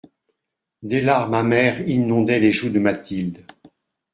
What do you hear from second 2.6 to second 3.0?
de